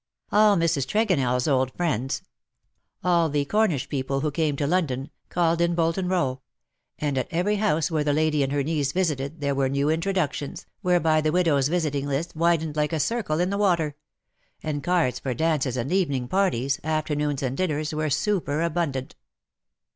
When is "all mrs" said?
0.31-0.87